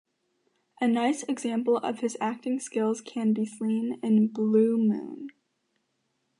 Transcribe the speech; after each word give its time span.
A 0.79 0.87
nice 0.87 1.21
example 1.29 1.77
of 1.77 1.99
his 1.99 2.17
acting 2.19 2.59
skills 2.59 3.01
can 3.01 3.33
be 3.33 3.45
seen 3.45 3.99
in 4.01 4.29
"Blue 4.29 4.75
Moon". 4.79 5.27